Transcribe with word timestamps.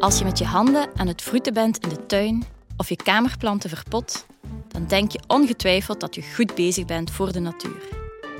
Als 0.00 0.18
je 0.18 0.24
met 0.24 0.38
je 0.38 0.44
handen 0.44 0.90
aan 0.96 1.06
het 1.06 1.22
vroeten 1.22 1.54
bent 1.54 1.78
in 1.78 1.88
de 1.88 2.06
tuin 2.06 2.44
of 2.76 2.88
je 2.88 2.96
kamerplanten 2.96 3.70
verpot, 3.70 4.26
dan 4.68 4.86
denk 4.86 5.12
je 5.12 5.20
ongetwijfeld 5.26 6.00
dat 6.00 6.14
je 6.14 6.22
goed 6.34 6.54
bezig 6.54 6.84
bent 6.84 7.10
voor 7.10 7.32
de 7.32 7.40
natuur. 7.40 7.88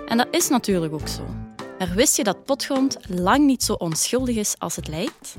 En 0.07 0.17
dat 0.17 0.29
is 0.31 0.49
natuurlijk 0.49 0.93
ook 0.93 1.09
zo. 1.09 1.27
Maar 1.79 1.95
wist 1.95 2.17
je 2.17 2.25
dat 2.25 2.45
potgrond 2.45 2.97
lang 3.09 3.47
niet 3.47 3.63
zo 3.63 3.73
onschuldig 3.73 4.37
is 4.37 4.55
als 4.59 4.77
het 4.77 4.89
lijkt? 4.89 5.37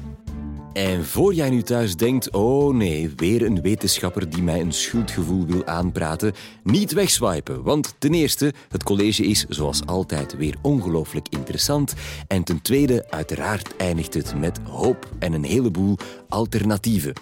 En 0.74 1.06
voor 1.06 1.34
jij 1.34 1.50
nu 1.50 1.62
thuis 1.62 1.96
denkt, 1.96 2.32
oh 2.32 2.74
nee, 2.74 3.14
weer 3.16 3.46
een 3.46 3.62
wetenschapper 3.62 4.30
die 4.30 4.44
mij 4.44 4.60
een 4.60 4.72
schuldgevoel 4.72 5.46
wil 5.46 5.66
aanpraten, 5.66 6.34
niet 6.64 6.92
wegswipen. 6.92 7.64
Want 7.64 7.96
ten 7.98 8.14
eerste, 8.14 8.54
het 8.70 8.84
college 8.84 9.26
is 9.26 9.46
zoals 9.50 9.86
altijd 9.86 10.38
weer 10.38 10.55
ongelooflijk 10.62 11.28
interessant. 11.30 11.94
En 12.28 12.44
ten 12.44 12.62
tweede, 12.62 13.05
uiteraard 13.10 13.76
eindigt 13.76 14.13
het 14.13 14.36
met 14.36 14.60
hoop 14.63 15.10
en 15.20 15.34
een 15.34 15.44
heleboel 15.44 15.98
alternatieven. 16.30 17.13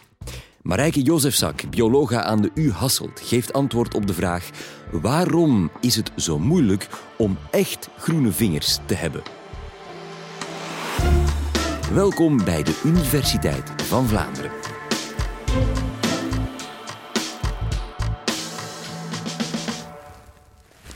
Marijke 0.61 1.01
Jozefzak, 1.01 1.69
biologa 1.69 2.23
aan 2.23 2.41
de 2.41 2.51
U 2.53 2.71
Hasselt, 2.71 3.21
geeft 3.23 3.53
antwoord 3.53 3.95
op 3.95 4.07
de 4.07 4.13
vraag: 4.13 4.49
waarom 4.91 5.71
is 5.81 5.95
het 5.95 6.11
zo 6.15 6.39
moeilijk 6.39 6.87
om 7.17 7.37
echt 7.51 7.89
groene 7.97 8.31
vingers 8.31 8.77
te 8.85 8.93
hebben? 8.93 9.36
Welkom 11.93 12.43
bij 12.43 12.63
de 12.63 12.81
Universiteit 12.85 13.81
van 13.81 14.07
Vlaanderen. 14.07 14.51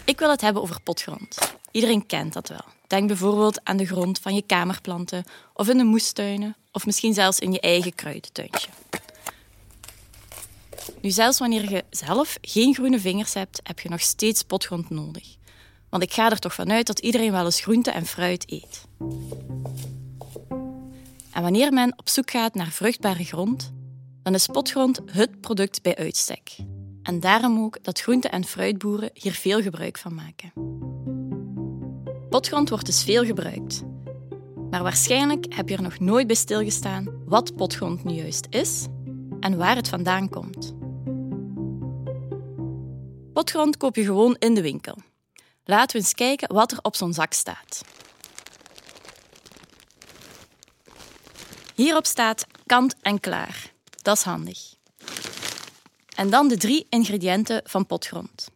Ik 0.05 0.19
wil 0.19 0.29
het 0.29 0.41
hebben 0.41 0.61
over 0.61 0.81
potgrond. 0.83 1.37
Iedereen 1.71 2.05
kent 2.05 2.33
dat 2.33 2.49
wel. 2.49 2.63
Denk 2.87 3.07
bijvoorbeeld 3.07 3.63
aan 3.63 3.77
de 3.77 3.85
grond 3.85 4.19
van 4.19 4.35
je 4.35 4.41
kamerplanten 4.41 5.23
of 5.53 5.67
in 5.67 5.77
de 5.77 5.83
moestuinen 5.83 6.55
of 6.71 6.85
misschien 6.85 7.13
zelfs 7.13 7.39
in 7.39 7.51
je 7.51 7.59
eigen 7.59 7.95
kruidentuintje. 7.95 8.69
Nu, 11.01 11.09
zelfs 11.09 11.39
wanneer 11.39 11.71
je 11.71 11.83
zelf 11.89 12.37
geen 12.41 12.73
groene 12.73 12.99
vingers 12.99 13.33
hebt, 13.33 13.59
heb 13.63 13.79
je 13.79 13.89
nog 13.89 14.01
steeds 14.01 14.43
potgrond 14.43 14.89
nodig. 14.89 15.35
Want 15.89 16.03
ik 16.03 16.13
ga 16.13 16.31
er 16.31 16.39
toch 16.39 16.53
vanuit 16.53 16.87
dat 16.87 16.99
iedereen 16.99 17.31
wel 17.31 17.45
eens 17.45 17.61
groente 17.61 17.91
en 17.91 18.05
fruit 18.05 18.51
eet. 18.51 18.85
En 21.41 21.47
wanneer 21.47 21.73
men 21.73 21.93
op 21.95 22.09
zoek 22.09 22.31
gaat 22.31 22.53
naar 22.53 22.71
vruchtbare 22.71 23.23
grond, 23.23 23.73
dan 24.23 24.33
is 24.33 24.45
potgrond 24.45 25.01
het 25.05 25.41
product 25.41 25.81
bij 25.81 25.95
uitstek. 25.95 26.55
En 27.03 27.19
daarom 27.19 27.63
ook 27.63 27.83
dat 27.83 28.01
groente- 28.01 28.27
en 28.27 28.45
fruitboeren 28.45 29.09
hier 29.13 29.31
veel 29.31 29.61
gebruik 29.61 29.97
van 29.97 30.15
maken. 30.15 30.51
Potgrond 32.29 32.69
wordt 32.69 32.85
dus 32.85 33.03
veel 33.03 33.25
gebruikt. 33.25 33.83
Maar 34.69 34.83
waarschijnlijk 34.83 35.53
heb 35.53 35.69
je 35.69 35.75
er 35.75 35.81
nog 35.81 35.99
nooit 35.99 36.27
bij 36.27 36.35
stilgestaan 36.35 37.23
wat 37.25 37.55
potgrond 37.55 38.03
nu 38.03 38.13
juist 38.13 38.47
is 38.49 38.85
en 39.39 39.57
waar 39.57 39.75
het 39.75 39.89
vandaan 39.89 40.29
komt. 40.29 40.73
Potgrond 43.33 43.77
koop 43.77 43.95
je 43.95 44.03
gewoon 44.03 44.35
in 44.39 44.53
de 44.53 44.61
winkel. 44.61 44.97
Laten 45.63 45.97
we 45.97 46.03
eens 46.03 46.13
kijken 46.13 46.53
wat 46.53 46.71
er 46.71 46.79
op 46.81 46.95
zo'n 46.95 47.13
zak 47.13 47.33
staat. 47.33 47.81
Hierop 51.81 52.05
staat 52.05 52.45
kant 52.65 52.95
en 53.01 53.19
klaar. 53.19 53.71
Dat 54.01 54.17
is 54.17 54.23
handig. 54.23 54.75
En 56.15 56.29
dan 56.29 56.47
de 56.47 56.57
drie 56.57 56.85
ingrediënten 56.89 57.61
van 57.65 57.85
potgrond: 57.85 58.49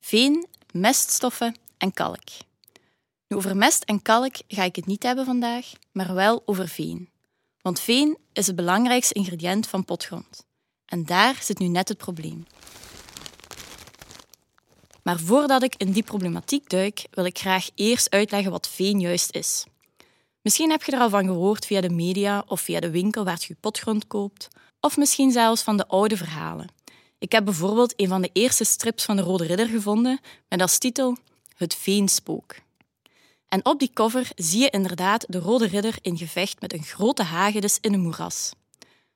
veen, 0.00 0.46
meststoffen 0.72 1.54
en 1.78 1.92
kalk. 1.92 2.28
Over 3.28 3.56
mest 3.56 3.82
en 3.82 4.02
kalk 4.02 4.36
ga 4.48 4.62
ik 4.62 4.76
het 4.76 4.86
niet 4.86 5.02
hebben 5.02 5.24
vandaag, 5.24 5.72
maar 5.92 6.14
wel 6.14 6.42
over 6.44 6.68
veen. 6.68 7.10
Want 7.60 7.80
veen 7.80 8.18
is 8.32 8.46
het 8.46 8.56
belangrijkste 8.56 9.14
ingrediënt 9.14 9.66
van 9.66 9.84
potgrond. 9.84 10.46
En 10.86 11.04
daar 11.04 11.36
zit 11.42 11.58
nu 11.58 11.66
net 11.66 11.88
het 11.88 11.98
probleem. 11.98 12.46
Maar 15.02 15.18
voordat 15.18 15.62
ik 15.62 15.74
in 15.76 15.92
die 15.92 16.02
problematiek 16.02 16.68
duik, 16.70 17.06
wil 17.10 17.24
ik 17.24 17.38
graag 17.38 17.68
eerst 17.74 18.10
uitleggen 18.10 18.50
wat 18.50 18.68
veen 18.68 19.00
juist 19.00 19.34
is. 19.34 19.64
Misschien 20.48 20.70
heb 20.70 20.82
je 20.82 20.92
er 20.92 21.00
al 21.00 21.10
van 21.10 21.24
gehoord 21.24 21.66
via 21.66 21.80
de 21.80 21.90
media 21.90 22.44
of 22.46 22.60
via 22.60 22.80
de 22.80 22.90
winkel 22.90 23.24
waar 23.24 23.44
je 23.46 23.56
potgrond 23.60 24.06
koopt, 24.06 24.48
of 24.80 24.96
misschien 24.96 25.32
zelfs 25.32 25.62
van 25.62 25.76
de 25.76 25.86
oude 25.86 26.16
verhalen. 26.16 26.68
Ik 27.18 27.32
heb 27.32 27.44
bijvoorbeeld 27.44 27.92
een 27.96 28.08
van 28.08 28.22
de 28.22 28.30
eerste 28.32 28.64
strips 28.64 29.04
van 29.04 29.16
de 29.16 29.22
Rode 29.22 29.44
Ridder 29.46 29.66
gevonden 29.66 30.20
met 30.48 30.60
als 30.60 30.78
titel 30.78 31.16
Het 31.56 31.74
Veenspook. 31.74 32.54
En 33.48 33.64
op 33.64 33.78
die 33.78 33.90
cover 33.92 34.30
zie 34.34 34.60
je 34.60 34.70
inderdaad 34.70 35.24
de 35.28 35.38
Rode 35.38 35.66
Ridder 35.66 35.98
in 36.00 36.16
gevecht 36.16 36.60
met 36.60 36.72
een 36.72 36.84
grote 36.84 37.22
hagedis 37.22 37.78
in 37.80 37.92
een 37.92 38.00
moeras. 38.00 38.52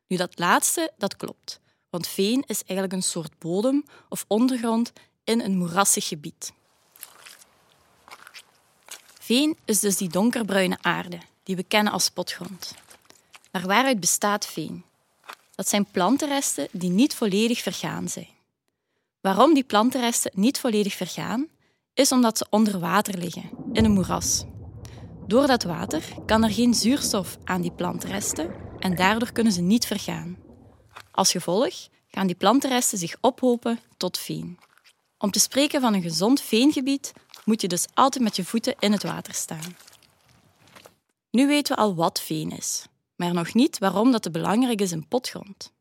Nu, 0.07 0.17
dat 0.17 0.39
laatste, 0.39 0.93
dat 0.97 1.17
klopt. 1.17 1.61
Want 1.91 2.07
veen 2.07 2.45
is 2.47 2.63
eigenlijk 2.65 2.93
een 2.93 3.09
soort 3.09 3.39
bodem 3.39 3.85
of 4.09 4.25
ondergrond 4.29 4.93
in 5.25 5.41
een 5.41 5.57
moerassig 5.57 6.09
gebied. 6.09 6.53
Veen 9.33 9.57
is 9.65 9.81
dus 9.81 9.97
die 9.97 10.09
donkerbruine 10.09 10.79
aarde 10.81 11.19
die 11.43 11.57
we 11.57 11.63
kennen 11.63 11.93
als 11.93 12.11
potgrond. 12.11 12.75
Maar 13.53 13.67
waaruit 13.67 14.01
bestaat 14.01 14.47
veen? 14.47 14.85
Dat 15.55 15.69
zijn 15.69 15.87
plantenresten 15.91 16.69
die 16.73 16.91
niet 16.91 17.15
volledig 17.15 17.61
vergaan 17.61 18.09
zijn. 18.09 18.29
Waarom 19.21 19.55
die 19.55 19.65
plantenresten 19.65 20.31
niet 20.35 20.61
volledig 20.61 20.95
vergaan, 20.95 21.49
is 21.95 22.13
omdat 22.13 22.39
ze 22.39 22.47
onder 22.51 22.79
water 22.79 23.19
liggen, 23.19 23.51
in 23.73 23.85
een 23.85 23.93
moeras. 23.93 24.45
Door 25.27 25.47
dat 25.47 25.63
water 25.63 26.03
kan 26.27 26.45
er 26.45 26.51
geen 26.51 26.75
zuurstof 26.75 27.39
aan 27.45 27.61
die 27.61 27.73
plantenresten 27.73 28.55
en 28.79 28.97
daardoor 28.97 29.33
kunnen 29.33 29.53
ze 29.53 29.61
niet 29.61 29.87
vergaan. 29.87 30.37
Als 31.11 31.31
gevolg 31.31 31.75
gaan 32.09 32.27
die 32.27 32.37
plantenresten 32.37 32.99
zich 32.99 33.17
ophopen 33.21 33.79
tot 33.97 34.19
veen. 34.19 34.59
Om 35.19 35.31
te 35.31 35.41
spreken 35.41 35.81
van 35.81 35.95
een 35.95 36.03
gezond 36.03 36.41
veengebied 36.41 37.13
moet 37.45 37.61
je 37.61 37.69
dus 37.69 37.87
altijd 37.95 38.25
met 38.25 38.37
je 38.37 38.45
voeten 38.45 38.75
in 38.79 38.93
het 38.93 39.03
water 39.03 39.35
staan. 39.35 39.77
Nu 41.31 41.47
weten 41.47 41.77
we 41.77 41.83
al 41.83 41.95
wat 41.95 42.21
veen 42.21 42.51
is, 42.51 42.87
maar 43.17 43.35
nog 43.35 43.55
niet 43.55 43.79
waarom 43.79 44.13
dat 44.13 44.33
belangrijk 44.33 44.81
is 44.81 44.93
in 44.93 45.09
potgrond. 45.09 45.73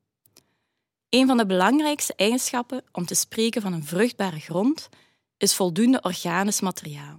Een 1.10 1.28
van 1.28 1.38
de 1.38 1.46
belangrijkste 1.46 2.14
eigenschappen 2.16 2.84
om 2.92 3.06
te 3.06 3.16
spreken 3.16 3.62
van 3.62 3.74
een 3.74 3.86
vruchtbare 3.86 4.40
grond 4.40 4.90
is 5.38 5.56
voldoende 5.56 6.02
organisch 6.02 6.62
materiaal. 6.62 7.18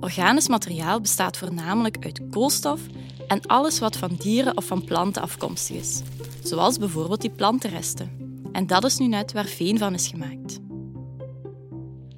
Organisch 0.00 0.48
materiaal 0.48 1.00
bestaat 1.00 1.36
voornamelijk 1.36 2.04
uit 2.04 2.20
koolstof 2.30 2.80
en 3.28 3.46
alles 3.46 3.78
wat 3.78 3.96
van 3.96 4.14
dieren 4.14 4.56
of 4.56 4.64
van 4.64 4.84
planten 4.84 5.22
afkomstig 5.22 5.76
is, 5.76 6.02
zoals 6.42 6.78
bijvoorbeeld 6.78 7.20
die 7.20 7.30
plantenresten. 7.30 8.40
En 8.52 8.66
dat 8.66 8.84
is 8.84 8.98
nu 8.98 9.06
net 9.06 9.32
waar 9.32 9.46
veen 9.46 9.78
van 9.78 9.94
is 9.94 10.06
gemaakt. 10.06 10.58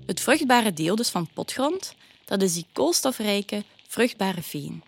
Het 0.07 0.21
vruchtbare 0.21 0.73
deel 0.73 0.97
dus 0.97 1.09
van 1.09 1.29
potgrond, 1.35 1.95
dat 2.25 2.43
is 2.43 2.55
die 2.55 2.67
koolstofrijke, 2.73 3.65
vruchtbare 3.89 4.43
veen. 4.43 4.83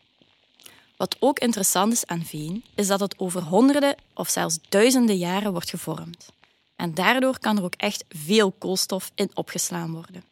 Wat 0.96 1.16
ook 1.18 1.38
interessant 1.38 1.92
is 1.92 2.06
aan 2.06 2.24
veen, 2.24 2.64
is 2.74 2.86
dat 2.86 3.00
het 3.00 3.18
over 3.18 3.42
honderden 3.42 3.96
of 4.14 4.28
zelfs 4.28 4.58
duizenden 4.68 5.16
jaren 5.16 5.52
wordt 5.52 5.70
gevormd. 5.70 6.28
En 6.76 6.94
daardoor 6.94 7.38
kan 7.38 7.56
er 7.56 7.62
ook 7.62 7.74
echt 7.74 8.04
veel 8.08 8.52
koolstof 8.52 9.10
in 9.14 9.30
opgeslaan 9.34 9.92
worden. 9.92 10.24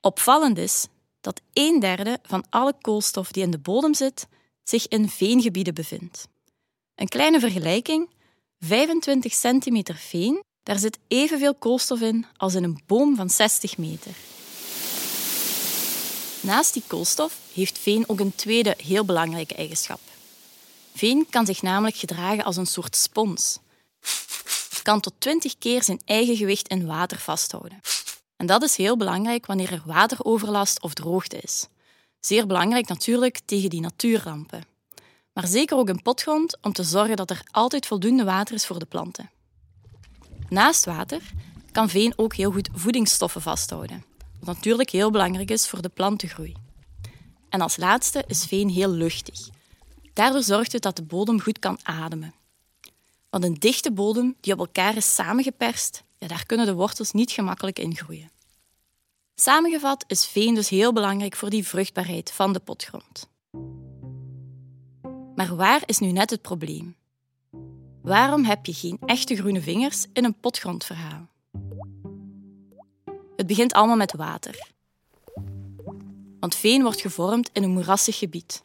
Opvallend 0.00 0.58
is 0.58 0.86
dat 1.20 1.40
een 1.52 1.80
derde 1.80 2.18
van 2.22 2.44
alle 2.50 2.74
koolstof 2.80 3.32
die 3.32 3.42
in 3.42 3.50
de 3.50 3.58
bodem 3.58 3.94
zit, 3.94 4.26
zich 4.62 4.88
in 4.88 5.08
veengebieden 5.08 5.74
bevindt. 5.74 6.28
Een 6.94 7.08
kleine 7.08 7.40
vergelijking: 7.40 8.10
25 8.58 9.32
centimeter 9.32 9.94
veen 9.94 10.42
daar 10.62 10.78
zit 10.78 10.98
evenveel 11.08 11.54
koolstof 11.54 12.00
in 12.00 12.26
als 12.36 12.54
in 12.54 12.64
een 12.64 12.82
boom 12.86 13.16
van 13.16 13.30
60 13.30 13.78
meter. 13.78 14.12
Naast 16.40 16.72
die 16.72 16.82
koolstof 16.86 17.38
heeft 17.52 17.78
veen 17.78 18.08
ook 18.08 18.20
een 18.20 18.34
tweede 18.34 18.74
heel 18.76 19.04
belangrijke 19.04 19.54
eigenschap. 19.54 20.00
Veen 20.94 21.26
kan 21.30 21.46
zich 21.46 21.62
namelijk 21.62 21.96
gedragen 21.96 22.44
als 22.44 22.56
een 22.56 22.66
soort 22.66 22.96
spons. 22.96 23.58
Het 24.70 24.82
kan 24.82 25.00
tot 25.00 25.14
20 25.18 25.58
keer 25.58 25.82
zijn 25.82 26.00
eigen 26.04 26.36
gewicht 26.36 26.68
in 26.68 26.86
water 26.86 27.18
vasthouden. 27.18 27.80
En 28.36 28.46
dat 28.46 28.62
is 28.62 28.76
heel 28.76 28.96
belangrijk 28.96 29.46
wanneer 29.46 29.72
er 29.72 29.82
wateroverlast 29.84 30.80
of 30.80 30.94
droogte 30.94 31.38
is. 31.38 31.66
Zeer 32.20 32.46
belangrijk 32.46 32.88
natuurlijk 32.88 33.40
tegen 33.44 33.70
die 33.70 33.80
natuurrampen. 33.80 34.64
Maar 35.32 35.46
zeker 35.46 35.76
ook 35.76 35.88
in 35.88 36.02
potgrond 36.02 36.56
om 36.60 36.72
te 36.72 36.82
zorgen 36.82 37.16
dat 37.16 37.30
er 37.30 37.42
altijd 37.50 37.86
voldoende 37.86 38.24
water 38.24 38.54
is 38.54 38.66
voor 38.66 38.78
de 38.78 38.84
planten. 38.84 39.30
Naast 40.52 40.84
water 40.84 41.22
kan 41.70 41.88
veen 41.88 42.12
ook 42.16 42.34
heel 42.34 42.52
goed 42.52 42.68
voedingsstoffen 42.72 43.42
vasthouden, 43.42 44.04
wat 44.40 44.54
natuurlijk 44.54 44.90
heel 44.90 45.10
belangrijk 45.10 45.50
is 45.50 45.68
voor 45.68 45.82
de 45.82 45.88
plantengroei. 45.88 46.54
En 47.48 47.60
als 47.60 47.76
laatste 47.76 48.24
is 48.26 48.44
veen 48.44 48.68
heel 48.68 48.90
luchtig. 48.90 49.48
Daardoor 50.12 50.42
zorgt 50.42 50.72
het 50.72 50.82
dat 50.82 50.96
de 50.96 51.02
bodem 51.02 51.40
goed 51.40 51.58
kan 51.58 51.78
ademen. 51.82 52.34
Want 53.30 53.44
een 53.44 53.54
dichte 53.54 53.92
bodem 53.92 54.36
die 54.40 54.52
op 54.52 54.58
elkaar 54.58 54.96
is 54.96 55.14
samengeperst, 55.14 56.02
ja, 56.18 56.26
daar 56.26 56.46
kunnen 56.46 56.66
de 56.66 56.74
wortels 56.74 57.12
niet 57.12 57.30
gemakkelijk 57.30 57.78
in 57.78 57.96
groeien. 57.96 58.30
Samengevat 59.34 60.04
is 60.06 60.26
veen 60.26 60.54
dus 60.54 60.68
heel 60.68 60.92
belangrijk 60.92 61.36
voor 61.36 61.50
die 61.50 61.66
vruchtbaarheid 61.66 62.32
van 62.32 62.52
de 62.52 62.60
potgrond. 62.60 63.28
Maar 65.34 65.56
waar 65.56 65.82
is 65.86 65.98
nu 65.98 66.12
net 66.12 66.30
het 66.30 66.42
probleem? 66.42 66.96
Waarom 68.02 68.44
heb 68.44 68.66
je 68.66 68.72
geen 68.72 68.98
echte 69.06 69.36
groene 69.36 69.60
vingers 69.60 70.06
in 70.12 70.24
een 70.24 70.40
potgrondverhaal? 70.40 71.26
Het 73.36 73.46
begint 73.46 73.72
allemaal 73.72 73.96
met 73.96 74.12
water. 74.12 74.70
Want 76.40 76.54
veen 76.54 76.82
wordt 76.82 77.00
gevormd 77.00 77.50
in 77.52 77.62
een 77.62 77.70
moerassig 77.70 78.18
gebied. 78.18 78.62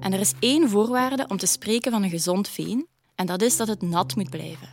En 0.00 0.12
er 0.12 0.20
is 0.20 0.32
één 0.38 0.68
voorwaarde 0.68 1.26
om 1.28 1.36
te 1.36 1.46
spreken 1.46 1.92
van 1.92 2.02
een 2.02 2.10
gezond 2.10 2.48
veen, 2.48 2.86
en 3.14 3.26
dat 3.26 3.42
is 3.42 3.56
dat 3.56 3.68
het 3.68 3.82
nat 3.82 4.16
moet 4.16 4.30
blijven. 4.30 4.68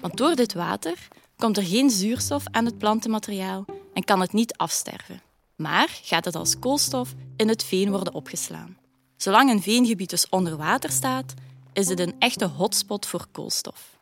Want 0.00 0.16
door 0.16 0.34
dit 0.34 0.54
water 0.54 1.08
komt 1.36 1.56
er 1.56 1.62
geen 1.62 1.90
zuurstof 1.90 2.44
aan 2.50 2.64
het 2.64 2.78
plantenmateriaal 2.78 3.64
en 3.94 4.04
kan 4.04 4.20
het 4.20 4.32
niet 4.32 4.56
afsterven. 4.56 5.22
Maar 5.56 5.98
gaat 6.02 6.24
het 6.24 6.34
als 6.34 6.58
koolstof 6.58 7.14
in 7.36 7.48
het 7.48 7.64
veen 7.64 7.90
worden 7.90 8.14
opgeslaan. 8.14 8.76
Zolang 9.16 9.50
een 9.50 9.62
veengebied 9.62 10.10
dus 10.10 10.28
onder 10.28 10.56
water 10.56 10.90
staat, 10.90 11.34
is 11.74 11.88
het 11.88 12.00
een 12.00 12.14
echte 12.18 12.44
hotspot 12.44 13.06
voor 13.06 13.26
koolstof. 13.32 13.98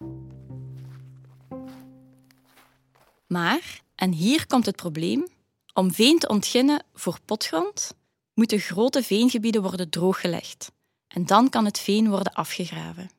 Maar, 3.27 3.81
en 3.95 4.13
hier 4.13 4.47
komt 4.47 4.67
het 4.67 4.77
probleem, 4.77 5.27
om 5.75 5.93
veen 5.93 6.19
te 6.19 6.29
ontginnen 6.29 6.85
voor 6.95 7.19
potgrond 7.25 7.95
moeten 8.35 8.59
grote 8.59 9.03
veengebieden 9.03 9.63
worden 9.63 9.91
drooggelegd. 9.91 10.73
En 11.09 11.27
dan 11.27 11.49
kan 11.49 11.65
het 11.65 11.79
veen 11.79 12.09
worden 12.09 12.33
afgegraven. 12.33 13.11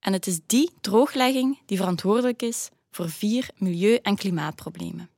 En 0.00 0.12
het 0.12 0.26
is 0.26 0.38
die 0.46 0.70
drooglegging 0.80 1.58
die 1.66 1.76
verantwoordelijk 1.76 2.42
is 2.42 2.68
voor 2.90 3.10
vier 3.10 3.48
milieu- 3.56 3.98
en 4.02 4.16
klimaatproblemen. 4.16 5.10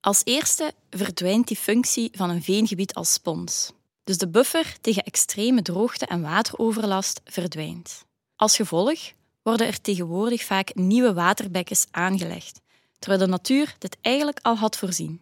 Als 0.00 0.20
eerste 0.24 0.74
verdwijnt 0.90 1.48
die 1.48 1.56
functie 1.56 2.10
van 2.12 2.30
een 2.30 2.42
veengebied 2.42 2.94
als 2.94 3.12
spons. 3.12 3.72
Dus 4.08 4.18
de 4.18 4.28
buffer 4.28 4.76
tegen 4.80 5.02
extreme 5.02 5.62
droogte 5.62 6.06
en 6.06 6.22
wateroverlast 6.22 7.20
verdwijnt. 7.24 8.04
Als 8.36 8.56
gevolg 8.56 8.98
worden 9.42 9.66
er 9.66 9.80
tegenwoordig 9.80 10.44
vaak 10.44 10.74
nieuwe 10.74 11.12
waterbekkens 11.12 11.86
aangelegd, 11.90 12.60
terwijl 12.98 13.20
de 13.20 13.26
natuur 13.26 13.74
dit 13.78 13.96
eigenlijk 14.00 14.38
al 14.42 14.56
had 14.56 14.76
voorzien. 14.76 15.20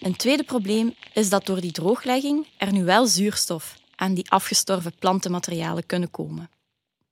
Een 0.00 0.16
tweede 0.16 0.44
probleem 0.44 0.94
is 1.12 1.28
dat 1.28 1.46
door 1.46 1.60
die 1.60 1.72
drooglegging 1.72 2.46
er 2.56 2.72
nu 2.72 2.84
wel 2.84 3.06
zuurstof 3.06 3.74
aan 3.96 4.14
die 4.14 4.30
afgestorven 4.30 4.94
plantenmaterialen 4.98 5.86
kunnen 5.86 6.10
komen. 6.10 6.50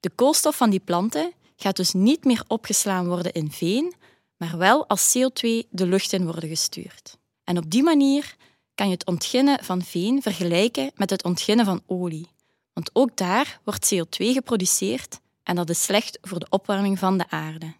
De 0.01 0.11
koolstof 0.11 0.57
van 0.57 0.71
die 0.71 0.81
planten 0.81 1.33
gaat 1.57 1.77
dus 1.77 1.93
niet 1.93 2.25
meer 2.25 2.45
opgeslaan 2.47 3.07
worden 3.07 3.33
in 3.33 3.51
veen, 3.51 3.95
maar 4.37 4.59
wel 4.59 4.87
als 4.87 5.17
CO2 5.19 5.69
de 5.71 5.87
lucht 5.87 6.13
in 6.13 6.25
worden 6.25 6.49
gestuurd. 6.49 7.19
En 7.45 7.59
op 7.59 7.71
die 7.71 7.83
manier 7.83 8.37
kan 8.75 8.87
je 8.87 8.93
het 8.93 9.07
ontginnen 9.07 9.65
van 9.65 9.83
veen 9.83 10.23
vergelijken 10.23 10.91
met 10.95 11.11
het 11.11 11.25
ontginnen 11.25 11.65
van 11.65 11.83
olie. 11.87 12.29
Want 12.73 12.91
ook 12.93 13.17
daar 13.17 13.61
wordt 13.65 13.95
CO2 13.95 14.17
geproduceerd 14.17 15.21
en 15.43 15.57
dat 15.57 15.71
is 15.71 15.83
slecht 15.83 16.19
voor 16.23 16.39
de 16.39 16.47
opwarming 16.51 16.99
van 16.99 17.19
de 17.19 17.31
aarde. 17.31 17.75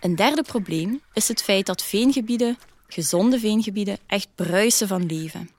Een 0.00 0.16
derde 0.16 0.42
probleem 0.42 1.00
is 1.12 1.28
het 1.28 1.42
feit 1.42 1.66
dat 1.66 1.82
veengebieden, 1.82 2.58
gezonde 2.86 3.38
veengebieden, 3.38 3.98
echt 4.06 4.28
bruisen 4.34 4.88
van 4.88 5.06
leven. 5.06 5.50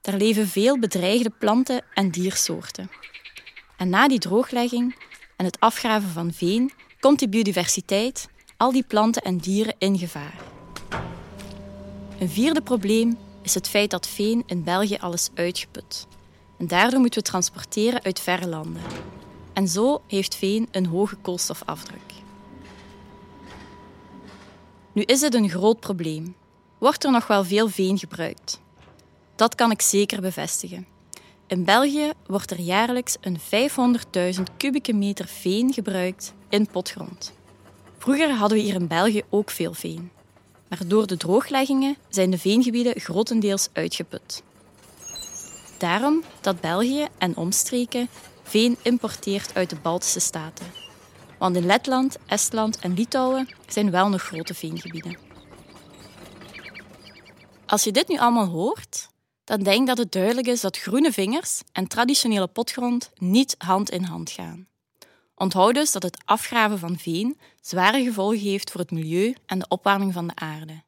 Daar 0.00 0.16
leven 0.16 0.48
veel 0.48 0.78
bedreigde 0.78 1.30
planten 1.38 1.84
en 1.94 2.10
diersoorten. 2.10 2.90
En 3.76 3.88
na 3.88 4.08
die 4.08 4.18
drooglegging 4.18 4.96
en 5.36 5.44
het 5.44 5.60
afgraven 5.60 6.08
van 6.08 6.32
veen 6.32 6.72
komt 7.00 7.18
die 7.18 7.28
biodiversiteit, 7.28 8.28
al 8.56 8.72
die 8.72 8.84
planten 8.84 9.22
en 9.22 9.38
dieren 9.38 9.74
in 9.78 9.98
gevaar. 9.98 10.53
Een 12.18 12.28
vierde 12.28 12.60
probleem 12.60 13.18
is 13.42 13.54
het 13.54 13.68
feit 13.68 13.90
dat 13.90 14.06
veen 14.06 14.42
in 14.46 14.64
België 14.64 14.96
alles 15.00 15.30
uitgeput. 15.34 16.06
En 16.58 16.66
daardoor 16.66 17.00
moeten 17.00 17.22
we 17.22 17.28
transporteren 17.28 18.02
uit 18.02 18.20
verre 18.20 18.48
landen. 18.48 18.82
En 19.52 19.68
zo 19.68 20.02
heeft 20.06 20.34
veen 20.34 20.68
een 20.70 20.86
hoge 20.86 21.16
koolstofafdruk. 21.16 22.12
Nu 24.92 25.02
is 25.02 25.20
het 25.20 25.34
een 25.34 25.48
groot 25.48 25.80
probleem. 25.80 26.36
Wordt 26.78 27.04
er 27.04 27.10
nog 27.10 27.26
wel 27.26 27.44
veel 27.44 27.68
veen 27.68 27.98
gebruikt? 27.98 28.60
Dat 29.36 29.54
kan 29.54 29.70
ik 29.70 29.82
zeker 29.82 30.20
bevestigen. 30.20 30.86
In 31.46 31.64
België 31.64 32.12
wordt 32.26 32.50
er 32.50 32.60
jaarlijks 32.60 33.16
een 33.20 33.38
500.000 34.36 34.42
kubieke 34.56 34.92
meter 34.92 35.26
veen 35.26 35.72
gebruikt 35.72 36.34
in 36.48 36.66
potgrond. 36.66 37.32
Vroeger 37.98 38.30
hadden 38.30 38.58
we 38.58 38.64
hier 38.64 38.74
in 38.74 38.86
België 38.86 39.22
ook 39.30 39.50
veel 39.50 39.74
veen. 39.74 40.10
Maar 40.78 40.88
door 40.88 41.06
de 41.06 41.16
droogleggingen 41.16 41.96
zijn 42.08 42.30
de 42.30 42.38
veengebieden 42.38 43.00
grotendeels 43.00 43.68
uitgeput. 43.72 44.42
Daarom 45.78 46.22
dat 46.40 46.60
België 46.60 47.06
en 47.18 47.36
omstreken 47.36 48.08
veen 48.42 48.76
importeert 48.82 49.54
uit 49.54 49.70
de 49.70 49.76
Baltische 49.76 50.20
staten. 50.20 50.66
Want 51.38 51.56
in 51.56 51.66
Letland, 51.66 52.16
Estland 52.26 52.78
en 52.78 52.94
Litouwen 52.94 53.48
zijn 53.66 53.90
wel 53.90 54.08
nog 54.08 54.22
grote 54.22 54.54
veengebieden. 54.54 55.18
Als 57.66 57.84
je 57.84 57.92
dit 57.92 58.08
nu 58.08 58.18
allemaal 58.18 58.48
hoort, 58.48 59.08
dan 59.44 59.62
denk 59.62 59.86
dat 59.86 59.98
het 59.98 60.12
duidelijk 60.12 60.46
is 60.46 60.60
dat 60.60 60.78
groene 60.78 61.12
vingers 61.12 61.60
en 61.72 61.86
traditionele 61.86 62.46
potgrond 62.46 63.10
niet 63.18 63.54
hand 63.58 63.90
in 63.90 64.02
hand 64.02 64.30
gaan. 64.30 64.66
Onthoud 65.36 65.74
dus 65.74 65.92
dat 65.92 66.02
het 66.02 66.22
afgraven 66.24 66.78
van 66.78 66.98
veen 66.98 67.38
zware 67.60 68.04
gevolgen 68.04 68.38
heeft 68.38 68.70
voor 68.70 68.80
het 68.80 68.90
milieu 68.90 69.34
en 69.46 69.58
de 69.58 69.68
opwarming 69.68 70.12
van 70.12 70.26
de 70.26 70.34
aarde. 70.34 70.82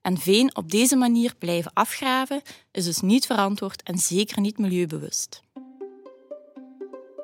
En 0.00 0.18
veen 0.18 0.56
op 0.56 0.70
deze 0.70 0.96
manier 0.96 1.34
blijven 1.38 1.70
afgraven 1.74 2.42
is 2.70 2.84
dus 2.84 3.00
niet 3.00 3.26
verantwoord 3.26 3.82
en 3.82 3.98
zeker 3.98 4.40
niet 4.40 4.58
milieubewust. 4.58 5.42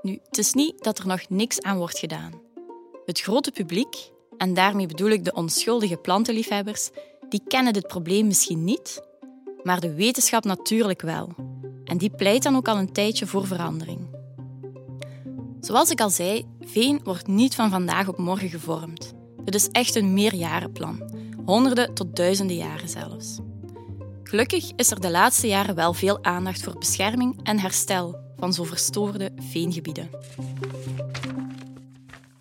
Nu, 0.03 0.21
het 0.25 0.39
is 0.39 0.53
niet 0.53 0.83
dat 0.83 0.99
er 0.99 1.07
nog 1.07 1.29
niks 1.29 1.61
aan 1.61 1.77
wordt 1.77 1.99
gedaan. 1.99 2.33
Het 3.05 3.21
grote 3.21 3.51
publiek, 3.51 4.11
en 4.37 4.55
daarmee 4.55 4.87
bedoel 4.87 5.11
ik 5.11 5.25
de 5.25 5.33
onschuldige 5.33 5.97
plantenliefhebbers, 5.97 6.91
die 7.29 7.43
kennen 7.49 7.73
dit 7.73 7.87
probleem 7.87 8.27
misschien 8.27 8.65
niet, 8.65 9.03
maar 9.63 9.81
de 9.81 9.95
wetenschap 9.95 10.45
natuurlijk 10.45 11.03
wel. 11.03 11.35
En 11.85 11.99
die 11.99 12.11
pleit 12.11 12.43
dan 12.43 12.57
ook 12.57 12.69
al 12.69 12.77
een 12.77 12.93
tijdje 12.93 13.27
voor 13.27 13.47
verandering. 13.47 14.10
Zoals 15.61 15.91
ik 15.91 16.01
al 16.01 16.11
zei, 16.11 16.47
veen 16.61 17.01
wordt 17.05 17.27
niet 17.27 17.55
van 17.55 17.71
vandaag 17.71 18.09
op 18.09 18.19
morgen 18.19 18.49
gevormd. 18.49 19.13
Dit 19.45 19.55
is 19.55 19.69
echt 19.69 19.95
een 19.95 20.13
meerjarenplan, 20.13 21.13
honderden 21.45 21.95
tot 21.95 22.17
duizenden 22.17 22.57
jaren 22.57 22.89
zelfs. 22.89 23.39
Gelukkig 24.23 24.71
is 24.77 24.91
er 24.91 25.01
de 25.01 25.11
laatste 25.11 25.47
jaren 25.47 25.75
wel 25.75 25.93
veel 25.93 26.25
aandacht 26.25 26.63
voor 26.63 26.79
bescherming 26.79 27.41
en 27.43 27.59
herstel 27.59 28.19
van 28.37 28.53
zo 28.53 28.65
verstoorde 28.65 29.33
veengebieden. 29.37 30.11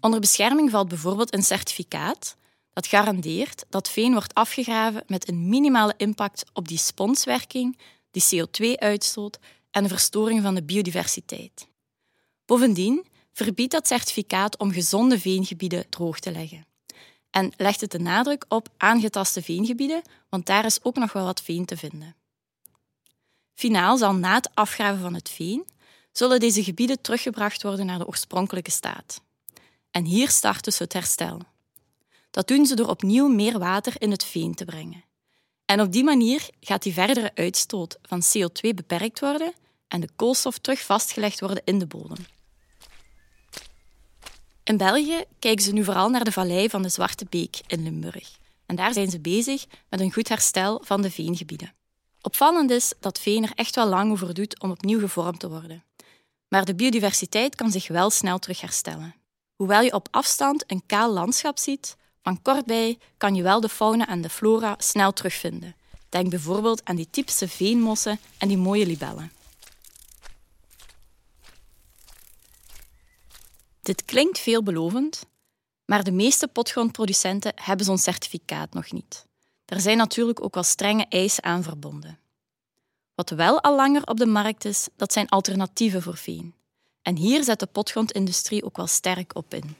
Onder 0.02 0.20
bescherming 0.20 0.72
valt 0.72 0.88
bijvoorbeeld 0.88 1.34
een 1.34 1.44
certificaat 1.44 2.36
dat 2.74 2.88
garandeert 2.88 3.66
dat 3.70 3.90
veen 3.90 4.12
wordt 4.12 4.34
afgegraven 4.34 5.04
met 5.08 5.28
een 5.28 5.50
minimale 5.50 5.94
impact 5.98 6.44
op 6.54 6.68
die 6.68 6.78
sponswerking, 6.78 7.80
die 8.12 8.24
CO2-uitstoot 8.24 9.40
en 9.72 9.84
de 9.84 9.90
verstoring 9.90 10.42
van 10.42 10.56
de 10.56 10.64
biodiversiteit. 10.64 11.68
Bovendien 12.46 13.06
verbiedt 13.44 13.72
dat 13.72 13.88
certificaat 13.88 14.58
om 14.58 14.72
gezonde 14.72 15.20
veengebieden 15.20 15.90
droog 15.90 16.20
te 16.20 16.32
leggen. 16.32 16.66
En 17.30 17.54
legt 17.58 17.82
het 17.82 17.92
de 17.92 18.00
nadruk 18.00 18.46
op 18.48 18.70
aangetaste 18.78 19.42
veengebieden, 19.42 20.02
want 20.30 20.46
daar 20.46 20.66
is 20.66 20.84
ook 20.84 20.96
nog 20.96 21.14
wel 21.14 21.26
wat 21.26 21.42
veen 21.42 21.66
te 21.66 21.78
vinden. 21.78 22.16
Finaal 23.54 23.98
zal 23.98 24.14
na 24.14 24.34
het 24.36 24.50
afgraven 24.54 25.02
van 25.02 25.14
het 25.14 25.30
veen 25.30 25.68
zullen 26.12 26.40
deze 26.40 26.64
gebieden 26.64 27.02
teruggebracht 27.02 27.64
worden 27.64 27.86
naar 27.86 27.98
de 27.98 28.08
oorspronkelijke 28.08 28.72
staat. 28.72 29.22
En 29.92 30.06
hier 30.06 30.30
start 30.30 30.64
dus 30.64 30.80
het 30.80 30.94
herstel. 30.94 31.42
Dat 32.32 32.48
doen 32.48 32.66
ze 32.66 32.76
door 32.76 32.90
opnieuw 32.90 33.28
meer 33.28 33.60
water 33.60 33.94
in 33.98 34.12
het 34.12 34.24
veen 34.24 34.56
te 34.56 34.66
brengen. 34.66 35.04
En 35.66 35.82
op 35.82 35.92
die 35.92 36.04
manier 36.04 36.50
gaat 36.60 36.84
die 36.84 36.94
verdere 36.94 37.32
uitstoot 37.36 37.98
van 38.02 38.22
CO2 38.24 38.70
beperkt 38.76 39.20
worden 39.20 39.54
en 39.88 40.02
de 40.02 40.10
koolstof 40.16 40.58
terug 40.58 40.82
vastgelegd 40.82 41.40
worden 41.40 41.62
in 41.66 41.80
de 41.80 41.88
bodem. 41.88 42.26
In 44.70 44.78
België 44.78 45.24
kijken 45.40 45.64
ze 45.64 45.74
nu 45.74 45.84
vooral 45.84 46.10
naar 46.10 46.24
de 46.24 46.32
vallei 46.32 46.70
van 46.70 46.82
de 46.82 46.90
Zwarte 46.90 47.26
Beek 47.30 47.60
in 47.68 47.84
Limburg. 47.84 48.38
En 48.66 48.76
daar 48.76 48.94
zijn 48.94 49.10
ze 49.10 49.20
bezig 49.20 49.66
met 49.90 50.00
een 50.00 50.14
goed 50.14 50.30
herstel 50.30 50.82
van 50.84 51.02
de 51.02 51.12
veengebieden. 51.12 51.74
Opvallend 52.22 52.72
is 52.72 52.94
dat 53.00 53.20
veen 53.20 53.44
er 53.44 53.52
echt 53.56 53.76
wel 53.76 53.88
lang 53.88 54.12
over 54.12 54.34
doet 54.34 54.60
om 54.60 54.72
opnieuw 54.72 55.00
gevormd 55.00 55.40
te 55.40 55.50
worden. 55.50 55.84
Maar 56.48 56.66
de 56.66 56.76
biodiversiteit 56.76 57.56
kan 57.56 57.72
zich 57.72 57.88
wel 57.88 58.10
snel 58.10 58.40
terug 58.40 58.62
herstellen. 58.62 59.16
Hoewel 59.56 59.82
je 59.82 59.94
op 59.94 60.08
afstand 60.12 60.64
een 60.68 60.84
kaal 60.86 61.14
landschap 61.14 61.58
ziet, 61.58 61.96
van 62.22 62.42
kortbij 62.42 62.98
kan 63.18 63.36
je 63.36 63.44
wel 63.44 63.62
de 63.62 63.70
fauna 63.70 64.08
en 64.08 64.22
de 64.22 64.30
flora 64.30 64.76
snel 64.78 65.14
terugvinden. 65.14 65.76
Denk 66.10 66.30
bijvoorbeeld 66.30 66.86
aan 66.86 66.96
die 66.96 67.10
typische 67.10 67.48
veenmossen 67.48 68.20
en 68.38 68.48
die 68.48 68.58
mooie 68.58 68.86
libellen. 68.86 69.32
Dit 73.82 74.06
klinkt 74.06 74.40
veelbelovend, 74.40 75.26
maar 75.86 76.04
de 76.04 76.12
meeste 76.12 76.48
potgrondproducenten 76.48 77.52
hebben 77.56 77.86
zo'n 77.86 77.98
certificaat 77.98 78.74
nog 78.74 78.92
niet. 78.92 79.26
Er 79.66 79.80
zijn 79.80 79.98
natuurlijk 79.98 80.44
ook 80.44 80.54
wel 80.54 80.64
strenge 80.64 81.06
eisen 81.10 81.44
aan 81.44 81.64
verbonden. 81.64 82.20
Wat 83.16 83.30
wel 83.30 83.62
al 83.62 83.76
langer 83.76 84.08
op 84.08 84.18
de 84.18 84.26
markt 84.26 84.66
is, 84.66 84.88
dat 84.96 85.14
zijn 85.14 85.30
alternatieven 85.30 86.02
voor 86.02 86.18
veen. 86.18 86.54
En 87.02 87.16
hier 87.16 87.44
zet 87.44 87.60
de 87.60 87.66
potgrondindustrie 87.66 88.64
ook 88.64 88.78
wel 88.78 88.88
sterk 88.88 89.36
op 89.36 89.54
in. 89.54 89.76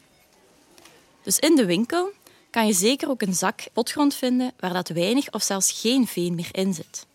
Dus 1.24 1.40
in 1.40 1.56
de 1.56 1.66
winkel 1.66 2.12
kan 2.50 2.68
je 2.68 2.74
zeker 2.74 3.10
ook 3.10 3.22
een 3.22 3.34
zak 3.34 3.64
potgrond 3.74 4.16
vinden 4.16 4.54
waar 4.60 4.74
dat 4.74 4.88
weinig 4.88 5.32
of 5.32 5.44
zelfs 5.44 5.82
geen 5.82 6.08
veen 6.08 6.36
meer 6.36 6.50
in 6.52 6.74
zit. 6.74 7.06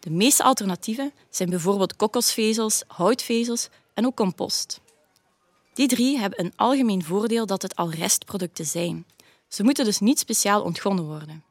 De 0.00 0.10
meeste 0.10 0.42
alternatieven 0.42 1.12
zijn 1.30 1.50
bijvoorbeeld 1.50 1.96
kokosvezels, 1.96 2.82
houtvezels 2.86 3.68
en 3.94 4.06
ook 4.06 4.16
compost. 4.16 4.80
Die 5.72 5.88
drie 5.88 6.18
hebben 6.18 6.40
een 6.40 6.52
algemeen 6.56 7.04
voordeel 7.04 7.46
dat 7.46 7.62
het 7.62 7.76
al 7.76 7.90
restproducten 7.90 8.66
zijn. 8.66 9.06
Ze 9.48 9.62
moeten 9.62 9.84
dus 9.84 9.98
niet 9.98 10.18
speciaal 10.18 10.62
ontgonnen 10.62 11.04
worden. 11.04 11.44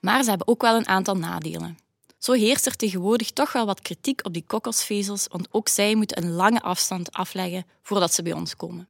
Maar 0.00 0.22
ze 0.22 0.28
hebben 0.28 0.48
ook 0.48 0.62
wel 0.62 0.76
een 0.76 0.88
aantal 0.88 1.16
nadelen. 1.16 1.78
Zo 2.18 2.32
heerst 2.32 2.66
er 2.66 2.76
tegenwoordig 2.76 3.30
toch 3.30 3.52
wel 3.52 3.66
wat 3.66 3.80
kritiek 3.80 4.20
op 4.26 4.32
die 4.32 4.44
kokosvezels, 4.46 5.26
want 5.30 5.48
ook 5.50 5.68
zij 5.68 5.94
moeten 5.94 6.22
een 6.22 6.32
lange 6.32 6.60
afstand 6.60 7.12
afleggen 7.12 7.66
voordat 7.82 8.14
ze 8.14 8.22
bij 8.22 8.32
ons 8.32 8.56
komen. 8.56 8.88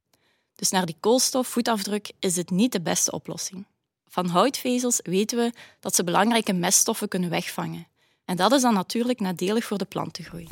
Dus 0.55 0.71
naar 0.71 0.87
die 0.87 0.97
koolstofvoetafdruk 1.01 2.13
is 2.19 2.37
het 2.37 2.51
niet 2.51 2.73
de 2.73 2.81
beste 2.81 3.11
oplossing. 3.11 3.65
Van 4.09 4.27
houtvezels 4.27 5.01
weten 5.03 5.39
we 5.39 5.53
dat 5.81 5.95
ze 5.95 6.05
belangrijke 6.05 6.53
meststoffen 6.53 7.09
kunnen 7.09 7.31
wegvangen. 7.31 7.87
En 8.25 8.37
dat 8.37 8.53
is 8.53 8.63
dan 8.63 8.75
natuurlijk 8.75 9.21
nadelig 9.21 9.65
voor 9.65 9.79
de 9.79 9.85
plantengroei. 9.85 10.49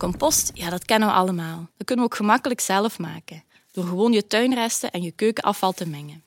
Compost, 0.00 0.50
ja, 0.54 0.70
dat 0.70 0.84
kennen 0.84 1.08
we 1.08 1.14
allemaal. 1.14 1.68
Dat 1.76 1.86
kunnen 1.86 2.04
we 2.04 2.10
ook 2.10 2.16
gemakkelijk 2.16 2.60
zelf 2.60 2.98
maken, 2.98 3.44
door 3.72 3.84
gewoon 3.84 4.12
je 4.12 4.26
tuinresten 4.26 4.90
en 4.90 5.02
je 5.02 5.10
keukenafval 5.10 5.72
te 5.72 5.86
mengen. 5.86 6.24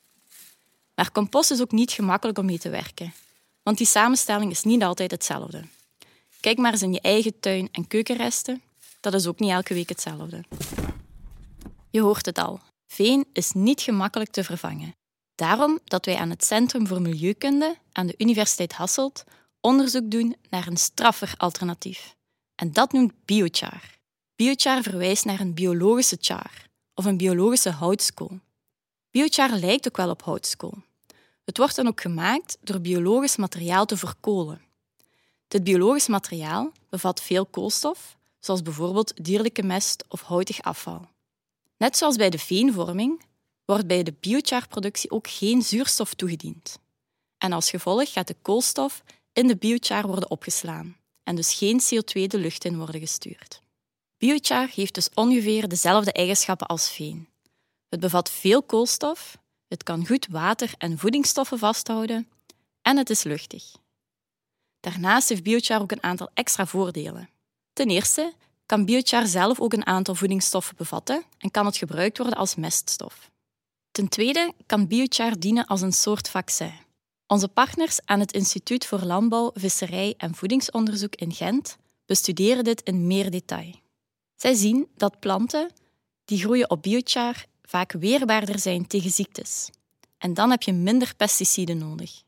Maar 0.94 1.12
compost 1.12 1.50
is 1.50 1.60
ook 1.60 1.72
niet 1.72 1.90
gemakkelijk 1.90 2.38
om 2.38 2.44
mee 2.44 2.58
te 2.58 2.70
werken, 2.70 3.14
want 3.62 3.78
die 3.78 3.86
samenstelling 3.86 4.50
is 4.50 4.62
niet 4.62 4.82
altijd 4.82 5.10
hetzelfde. 5.10 5.64
Kijk 6.40 6.58
maar 6.58 6.72
eens 6.72 6.82
in 6.82 6.92
je 6.92 7.00
eigen 7.00 7.40
tuin- 7.40 7.68
en 7.72 7.86
keukenresten, 7.86 8.62
dat 9.00 9.14
is 9.14 9.26
ook 9.26 9.38
niet 9.38 9.50
elke 9.50 9.74
week 9.74 9.88
hetzelfde. 9.88 10.44
Je 11.90 12.00
hoort 12.00 12.26
het 12.26 12.38
al, 12.38 12.60
veen 12.86 13.26
is 13.32 13.52
niet 13.52 13.80
gemakkelijk 13.80 14.30
te 14.30 14.44
vervangen. 14.44 14.94
Daarom 15.34 15.78
dat 15.84 16.04
wij 16.04 16.16
aan 16.16 16.30
het 16.30 16.44
Centrum 16.44 16.86
voor 16.86 17.02
Milieukunde 17.02 17.76
aan 17.92 18.06
de 18.06 18.14
Universiteit 18.18 18.72
Hasselt 18.72 19.24
onderzoek 19.60 20.10
doen 20.10 20.36
naar 20.50 20.66
een 20.66 20.76
straffer 20.76 21.34
alternatief. 21.36 22.14
En 22.54 22.72
dat 22.72 22.92
noemt 22.92 23.24
biochar. 23.24 23.98
Biochar 24.36 24.82
verwijst 24.82 25.24
naar 25.24 25.40
een 25.40 25.54
biologische 25.54 26.16
char 26.20 26.66
of 26.94 27.04
een 27.04 27.16
biologische 27.16 27.70
houtskool. 27.70 28.38
Biochar 29.10 29.50
lijkt 29.50 29.88
ook 29.88 29.96
wel 29.96 30.10
op 30.10 30.22
houtskool. 30.22 30.82
Het 31.44 31.58
wordt 31.58 31.76
dan 31.76 31.86
ook 31.86 32.00
gemaakt 32.00 32.56
door 32.60 32.80
biologisch 32.80 33.36
materiaal 33.36 33.86
te 33.86 33.96
verkolen. 33.96 34.62
Dit 35.48 35.64
biologisch 35.64 36.06
materiaal 36.06 36.72
bevat 36.88 37.22
veel 37.22 37.46
koolstof, 37.46 38.16
zoals 38.40 38.62
bijvoorbeeld 38.62 39.24
dierlijke 39.24 39.62
mest 39.62 40.04
of 40.08 40.22
houtig 40.22 40.62
afval. 40.62 41.08
Net 41.76 41.96
zoals 41.96 42.16
bij 42.16 42.30
de 42.30 42.38
veenvorming 42.38 43.24
wordt 43.64 43.86
bij 43.86 44.02
de 44.02 44.14
biocharproductie 44.20 45.10
ook 45.10 45.28
geen 45.28 45.62
zuurstof 45.62 46.14
toegediend. 46.14 46.78
En 47.38 47.52
als 47.52 47.70
gevolg 47.70 48.12
gaat 48.12 48.26
de 48.26 48.36
koolstof 48.42 49.02
in 49.32 49.46
de 49.46 49.56
biochar 49.56 50.06
worden 50.06 50.30
opgeslaan 50.30 50.96
en 51.24 51.36
dus 51.36 51.54
geen 51.54 51.80
CO2 51.80 52.26
de 52.26 52.38
lucht 52.38 52.64
in 52.64 52.76
worden 52.76 53.00
gestuurd. 53.00 53.62
Biochar 54.16 54.68
heeft 54.74 54.94
dus 54.94 55.08
ongeveer 55.14 55.68
dezelfde 55.68 56.12
eigenschappen 56.12 56.66
als 56.66 56.90
veen. 56.90 57.28
Het 57.88 58.00
bevat 58.00 58.30
veel 58.30 58.62
koolstof, 58.62 59.38
het 59.68 59.82
kan 59.82 60.06
goed 60.06 60.26
water 60.30 60.72
en 60.78 60.98
voedingsstoffen 60.98 61.58
vasthouden 61.58 62.28
en 62.82 62.96
het 62.96 63.10
is 63.10 63.22
luchtig. 63.22 63.64
Daarnaast 64.80 65.28
heeft 65.28 65.42
biochar 65.42 65.80
ook 65.80 65.92
een 65.92 66.02
aantal 66.02 66.30
extra 66.34 66.66
voordelen. 66.66 67.28
Ten 67.72 67.88
eerste 67.88 68.32
kan 68.66 68.84
biochar 68.84 69.26
zelf 69.26 69.60
ook 69.60 69.72
een 69.72 69.86
aantal 69.86 70.14
voedingsstoffen 70.14 70.76
bevatten 70.76 71.24
en 71.38 71.50
kan 71.50 71.66
het 71.66 71.76
gebruikt 71.76 72.18
worden 72.18 72.38
als 72.38 72.54
meststof. 72.54 73.30
Ten 73.90 74.08
tweede 74.08 74.54
kan 74.66 74.86
biochar 74.86 75.38
dienen 75.38 75.66
als 75.66 75.80
een 75.80 75.92
soort 75.92 76.28
vaccin. 76.28 76.83
Onze 77.26 77.48
partners 77.48 77.98
aan 78.04 78.20
het 78.20 78.32
Instituut 78.32 78.86
voor 78.86 79.02
Landbouw, 79.02 79.50
Visserij 79.54 80.14
en 80.16 80.34
Voedingsonderzoek 80.34 81.14
in 81.14 81.32
Gent 81.32 81.76
bestuderen 82.06 82.64
dit 82.64 82.80
in 82.82 83.06
meer 83.06 83.30
detail. 83.30 83.74
Zij 84.36 84.54
zien 84.54 84.88
dat 84.96 85.20
planten 85.20 85.70
die 86.24 86.38
groeien 86.38 86.70
op 86.70 86.82
biochar 86.82 87.46
vaak 87.62 87.92
weerbaarder 87.92 88.58
zijn 88.58 88.86
tegen 88.86 89.10
ziektes. 89.10 89.70
En 90.18 90.34
dan 90.34 90.50
heb 90.50 90.62
je 90.62 90.72
minder 90.72 91.14
pesticiden 91.16 91.78
nodig. 91.78 92.22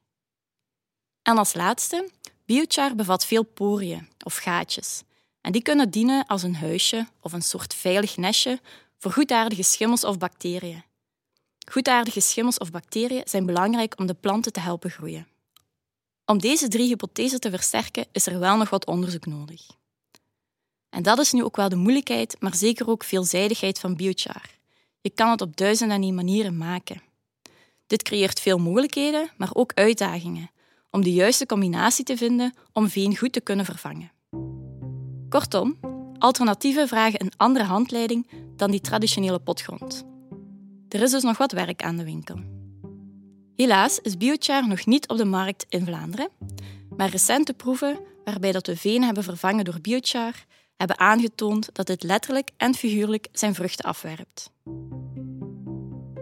En 1.22 1.38
als 1.38 1.54
laatste, 1.54 2.10
biochar 2.44 2.94
bevat 2.94 3.26
veel 3.26 3.42
poriën 3.42 4.08
of 4.22 4.36
gaatjes. 4.36 5.02
En 5.40 5.52
die 5.52 5.62
kunnen 5.62 5.90
dienen 5.90 6.26
als 6.26 6.42
een 6.42 6.56
huisje 6.56 7.06
of 7.20 7.32
een 7.32 7.42
soort 7.42 7.74
veilig 7.74 8.16
nestje 8.16 8.60
voor 8.98 9.12
goedaardige 9.12 9.62
schimmels 9.62 10.04
of 10.04 10.18
bacteriën. 10.18 10.84
Goedaardige 11.72 12.20
schimmels 12.20 12.58
of 12.58 12.70
bacteriën 12.70 13.22
zijn 13.24 13.46
belangrijk 13.46 13.98
om 13.98 14.06
de 14.06 14.14
planten 14.14 14.52
te 14.52 14.60
helpen 14.60 14.90
groeien. 14.90 15.26
Om 16.24 16.38
deze 16.38 16.68
drie 16.68 16.86
hypothesen 16.86 17.40
te 17.40 17.50
versterken 17.50 18.06
is 18.12 18.26
er 18.26 18.38
wel 18.38 18.56
nog 18.56 18.70
wat 18.70 18.86
onderzoek 18.86 19.26
nodig. 19.26 19.66
En 20.90 21.02
dat 21.02 21.18
is 21.18 21.32
nu 21.32 21.44
ook 21.44 21.56
wel 21.56 21.68
de 21.68 21.76
moeilijkheid, 21.76 22.36
maar 22.40 22.54
zeker 22.54 22.88
ook 22.88 23.04
veelzijdigheid 23.04 23.78
van 23.78 23.96
biochar. 23.96 24.50
Je 25.00 25.10
kan 25.10 25.30
het 25.30 25.40
op 25.40 25.56
duizend 25.56 25.90
en 25.90 26.02
één 26.02 26.14
manieren 26.14 26.56
maken. 26.56 27.02
Dit 27.86 28.02
creëert 28.02 28.40
veel 28.40 28.58
mogelijkheden, 28.58 29.30
maar 29.36 29.50
ook 29.52 29.72
uitdagingen, 29.74 30.50
om 30.90 31.02
de 31.02 31.12
juiste 31.12 31.46
combinatie 31.46 32.04
te 32.04 32.16
vinden 32.16 32.54
om 32.72 32.88
veen 32.88 33.16
goed 33.16 33.32
te 33.32 33.40
kunnen 33.40 33.64
vervangen. 33.64 34.12
Kortom, 35.28 35.78
alternatieven 36.18 36.88
vragen 36.88 37.20
een 37.20 37.32
andere 37.36 37.64
handleiding 37.64 38.26
dan 38.56 38.70
die 38.70 38.80
traditionele 38.80 39.38
potgrond. 39.38 40.15
Er 40.88 41.02
is 41.02 41.10
dus 41.10 41.22
nog 41.22 41.38
wat 41.38 41.52
werk 41.52 41.82
aan 41.82 41.96
de 41.96 42.04
winkel. 42.04 42.36
Helaas 43.56 43.98
is 43.98 44.16
biochar 44.16 44.68
nog 44.68 44.86
niet 44.86 45.08
op 45.08 45.16
de 45.16 45.24
markt 45.24 45.66
in 45.68 45.84
Vlaanderen, 45.84 46.28
maar 46.96 47.08
recente 47.08 47.52
proeven 47.52 47.98
waarbij 48.24 48.52
dat 48.52 48.66
we 48.66 48.76
veen 48.76 49.02
hebben 49.02 49.24
vervangen 49.24 49.64
door 49.64 49.80
biochar 49.80 50.44
hebben 50.76 50.98
aangetoond 50.98 51.68
dat 51.72 51.86
dit 51.86 52.02
letterlijk 52.02 52.50
en 52.56 52.74
figuurlijk 52.74 53.28
zijn 53.32 53.54
vruchten 53.54 53.84
afwerpt. 53.84 54.50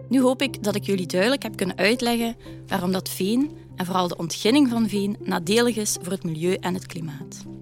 Nu 0.09 0.21
hoop 0.21 0.41
ik 0.41 0.63
dat 0.63 0.75
ik 0.75 0.83
jullie 0.83 1.07
duidelijk 1.07 1.43
heb 1.43 1.55
kunnen 1.55 1.77
uitleggen 1.77 2.35
waarom 2.67 2.91
dat 2.91 3.09
veen 3.09 3.57
en 3.75 3.85
vooral 3.85 4.07
de 4.07 4.17
ontginning 4.17 4.69
van 4.69 4.89
veen 4.89 5.17
nadelig 5.19 5.75
is 5.75 5.97
voor 6.01 6.11
het 6.11 6.23
milieu 6.23 6.53
en 6.59 6.73
het 6.73 6.85
klimaat. 6.85 7.54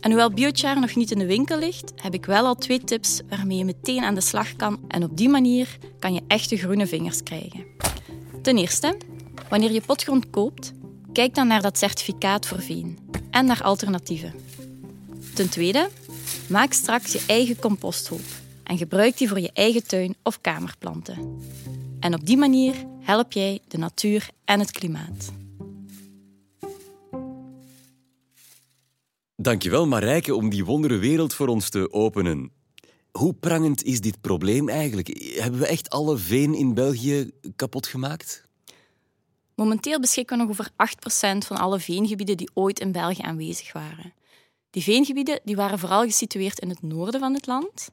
En 0.00 0.10
hoewel 0.10 0.30
biochar 0.30 0.80
nog 0.80 0.94
niet 0.94 1.10
in 1.10 1.18
de 1.18 1.26
winkel 1.26 1.58
ligt, 1.58 1.92
heb 1.96 2.14
ik 2.14 2.26
wel 2.26 2.46
al 2.46 2.54
twee 2.54 2.84
tips 2.84 3.20
waarmee 3.28 3.58
je 3.58 3.64
meteen 3.64 4.02
aan 4.02 4.14
de 4.14 4.20
slag 4.20 4.56
kan 4.56 4.80
en 4.88 5.02
op 5.02 5.16
die 5.16 5.28
manier 5.28 5.78
kan 5.98 6.14
je 6.14 6.22
echte 6.26 6.56
groene 6.56 6.86
vingers 6.86 7.22
krijgen. 7.22 7.64
Ten 8.42 8.56
eerste, 8.58 8.96
wanneer 9.48 9.72
je 9.72 9.80
potgrond 9.80 10.30
koopt, 10.30 10.72
kijk 11.12 11.34
dan 11.34 11.46
naar 11.46 11.62
dat 11.62 11.78
certificaat 11.78 12.46
voor 12.46 12.60
veen 12.60 12.98
en 13.30 13.46
naar 13.46 13.62
alternatieven. 13.62 14.34
Ten 15.34 15.50
tweede, 15.50 15.88
maak 16.48 16.72
straks 16.72 17.12
je 17.12 17.22
eigen 17.26 17.58
composthoop 17.58 18.24
en 18.64 18.78
gebruik 18.78 19.18
die 19.18 19.28
voor 19.28 19.40
je 19.40 19.50
eigen 19.52 19.86
tuin 19.86 20.14
of 20.22 20.40
kamerplanten. 20.40 21.38
En 22.00 22.14
op 22.14 22.26
die 22.26 22.36
manier 22.36 22.74
help 23.00 23.32
jij 23.32 23.60
de 23.68 23.78
natuur 23.78 24.30
en 24.44 24.60
het 24.60 24.70
klimaat. 24.70 25.32
Dankjewel 29.40 29.86
Marijke 29.86 30.34
om 30.34 30.50
die 30.50 30.64
wondere 30.64 30.96
wereld 30.96 31.34
voor 31.34 31.48
ons 31.48 31.68
te 31.70 31.92
openen. 31.92 32.52
Hoe 33.10 33.34
prangend 33.34 33.82
is 33.82 34.00
dit 34.00 34.20
probleem 34.20 34.68
eigenlijk? 34.68 35.34
Hebben 35.38 35.60
we 35.60 35.66
echt 35.66 35.90
alle 35.90 36.16
veen 36.16 36.54
in 36.54 36.74
België 36.74 37.30
kapot 37.56 37.86
gemaakt? 37.86 38.48
Momenteel 39.54 40.00
beschikken 40.00 40.38
we 40.38 40.42
nog 40.42 40.50
over 40.50 40.70
8% 40.70 41.46
van 41.46 41.56
alle 41.56 41.80
veengebieden 41.80 42.36
die 42.36 42.50
ooit 42.54 42.80
in 42.80 42.92
België 42.92 43.22
aanwezig 43.22 43.72
waren. 43.72 44.14
Die 44.70 44.82
veengebieden 44.82 45.40
die 45.44 45.56
waren 45.56 45.78
vooral 45.78 46.02
gesitueerd 46.02 46.58
in 46.58 46.68
het 46.68 46.82
noorden 46.82 47.20
van 47.20 47.34
het 47.34 47.46
land. 47.46 47.90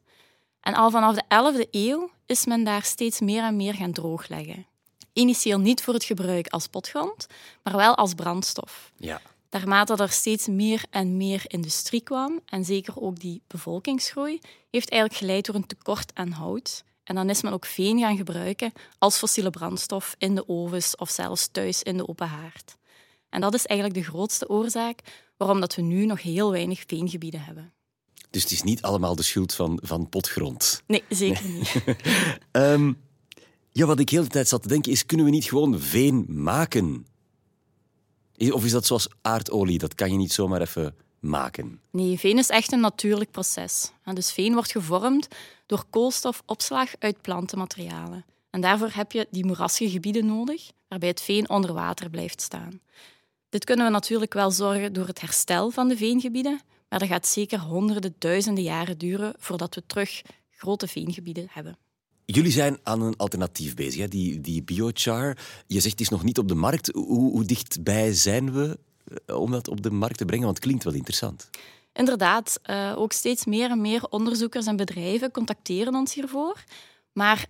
En 0.60 0.74
al 0.74 0.90
vanaf 0.90 1.14
de 1.14 1.24
11e 1.64 1.70
eeuw 1.70 2.10
is 2.26 2.46
men 2.46 2.64
daar 2.64 2.82
steeds 2.82 3.20
meer 3.20 3.42
en 3.42 3.56
meer 3.56 3.74
gaan 3.74 3.92
droogleggen. 3.92 4.66
Initieel 5.12 5.58
niet 5.58 5.82
voor 5.82 5.94
het 5.94 6.04
gebruik 6.04 6.48
als 6.48 6.66
potgrond, 6.66 7.26
maar 7.62 7.76
wel 7.76 7.94
als 7.94 8.14
brandstof. 8.14 8.92
Ja. 8.96 9.20
Naarmate 9.56 10.02
er 10.02 10.10
steeds 10.10 10.46
meer 10.46 10.84
en 10.90 11.16
meer 11.16 11.42
industrie 11.46 12.00
kwam, 12.00 12.40
en 12.46 12.64
zeker 12.64 13.00
ook 13.00 13.20
die 13.20 13.42
bevolkingsgroei, 13.46 14.38
heeft 14.70 14.90
eigenlijk 14.90 15.20
geleid 15.20 15.46
door 15.46 15.54
een 15.54 15.66
tekort 15.66 16.10
aan 16.14 16.30
hout. 16.30 16.84
En 17.04 17.14
dan 17.14 17.30
is 17.30 17.42
men 17.42 17.52
ook 17.52 17.66
veen 17.66 17.98
gaan 17.98 18.16
gebruiken 18.16 18.72
als 18.98 19.16
fossiele 19.16 19.50
brandstof 19.50 20.14
in 20.18 20.34
de 20.34 20.48
ovens 20.48 20.96
of 20.96 21.10
zelfs 21.10 21.48
thuis 21.52 21.82
in 21.82 21.96
de 21.96 22.08
open 22.08 22.28
haard. 22.28 22.76
En 23.28 23.40
dat 23.40 23.54
is 23.54 23.66
eigenlijk 23.66 24.00
de 24.00 24.10
grootste 24.10 24.48
oorzaak 24.48 25.00
waarom 25.36 25.60
dat 25.60 25.74
we 25.74 25.82
nu 25.82 26.06
nog 26.06 26.22
heel 26.22 26.50
weinig 26.50 26.84
veengebieden 26.86 27.44
hebben. 27.44 27.72
Dus 28.30 28.42
het 28.42 28.52
is 28.52 28.62
niet 28.62 28.82
allemaal 28.82 29.16
de 29.16 29.22
schuld 29.22 29.54
van, 29.54 29.80
van 29.82 30.08
potgrond. 30.08 30.82
Nee, 30.86 31.02
zeker 31.08 31.48
niet. 31.48 31.74
um, 32.52 32.98
ja, 33.72 33.86
wat 33.86 34.00
ik 34.00 34.10
heel 34.10 34.22
de 34.22 34.28
tijd 34.28 34.48
zat 34.48 34.62
te 34.62 34.68
denken 34.68 34.92
is, 34.92 35.06
kunnen 35.06 35.26
we 35.26 35.32
niet 35.32 35.44
gewoon 35.44 35.80
veen 35.80 36.24
maken? 36.28 37.06
Of 38.38 38.64
is 38.64 38.70
dat 38.70 38.86
zoals 38.86 39.08
aardolie? 39.22 39.78
Dat 39.78 39.94
kan 39.94 40.10
je 40.10 40.16
niet 40.16 40.32
zomaar 40.32 40.60
even 40.60 40.94
maken. 41.20 41.80
Nee, 41.90 42.18
veen 42.18 42.38
is 42.38 42.48
echt 42.48 42.72
een 42.72 42.80
natuurlijk 42.80 43.30
proces. 43.30 43.92
Dus 44.14 44.32
veen 44.32 44.52
wordt 44.52 44.70
gevormd 44.70 45.28
door 45.66 45.84
koolstofopslag 45.90 46.90
uit 46.98 47.20
plantenmaterialen. 47.20 48.24
En 48.50 48.60
daarvoor 48.60 48.90
heb 48.92 49.12
je 49.12 49.26
die 49.30 49.46
moerassige 49.46 49.90
gebieden 49.90 50.26
nodig, 50.26 50.70
waarbij 50.88 51.08
het 51.08 51.20
veen 51.20 51.48
onder 51.48 51.72
water 51.72 52.10
blijft 52.10 52.40
staan. 52.40 52.80
Dit 53.48 53.64
kunnen 53.64 53.86
we 53.86 53.92
natuurlijk 53.92 54.34
wel 54.34 54.50
zorgen 54.50 54.92
door 54.92 55.06
het 55.06 55.20
herstel 55.20 55.70
van 55.70 55.88
de 55.88 55.96
veengebieden, 55.96 56.60
maar 56.88 56.98
dat 56.98 57.08
gaat 57.08 57.26
zeker 57.26 57.58
honderden, 57.58 58.14
duizenden 58.18 58.64
jaren 58.64 58.98
duren 58.98 59.34
voordat 59.38 59.74
we 59.74 59.82
terug 59.86 60.22
grote 60.50 60.88
veengebieden 60.88 61.46
hebben. 61.50 61.78
Jullie 62.26 62.52
zijn 62.52 62.78
aan 62.82 63.02
een 63.02 63.16
alternatief 63.16 63.74
bezig, 63.74 64.00
hè? 64.00 64.08
Die, 64.08 64.40
die 64.40 64.62
biochar. 64.62 65.36
Je 65.66 65.80
zegt 65.80 65.90
het 65.90 66.00
is 66.00 66.08
nog 66.08 66.22
niet 66.22 66.38
op 66.38 66.48
de 66.48 66.54
markt. 66.54 66.90
Hoe, 66.94 67.30
hoe 67.30 67.44
dichtbij 67.44 68.12
zijn 68.12 68.52
we 68.52 68.78
eh, 69.26 69.40
om 69.40 69.50
dat 69.50 69.68
op 69.68 69.82
de 69.82 69.90
markt 69.90 70.18
te 70.18 70.24
brengen? 70.24 70.44
Want 70.44 70.56
het 70.56 70.66
klinkt 70.66 70.84
wel 70.84 70.94
interessant. 70.94 71.50
Inderdaad, 71.92 72.60
uh, 72.70 72.94
ook 72.96 73.12
steeds 73.12 73.44
meer 73.44 73.70
en 73.70 73.80
meer 73.80 74.04
onderzoekers 74.08 74.66
en 74.66 74.76
bedrijven 74.76 75.30
contacteren 75.30 75.94
ons 75.94 76.14
hiervoor. 76.14 76.64
Maar 77.12 77.46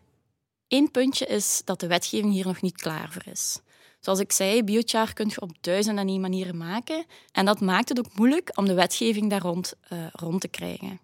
één 0.68 0.90
puntje 0.90 1.26
is 1.26 1.62
dat 1.64 1.80
de 1.80 1.86
wetgeving 1.86 2.32
hier 2.32 2.46
nog 2.46 2.60
niet 2.60 2.76
klaar 2.76 3.12
voor 3.12 3.32
is. 3.32 3.60
Zoals 4.00 4.20
ik 4.20 4.32
zei, 4.32 4.64
biochar 4.64 5.12
kun 5.12 5.28
je 5.28 5.40
op 5.40 5.50
duizend 5.60 5.98
en 5.98 6.08
één 6.08 6.20
manieren 6.20 6.56
maken. 6.56 7.04
En 7.32 7.44
dat 7.44 7.60
maakt 7.60 7.88
het 7.88 7.98
ook 7.98 8.16
moeilijk 8.16 8.50
om 8.54 8.66
de 8.66 8.74
wetgeving 8.74 9.30
daar 9.30 9.40
rond, 9.40 9.74
uh, 9.92 10.06
rond 10.12 10.40
te 10.40 10.48
krijgen. 10.48 11.00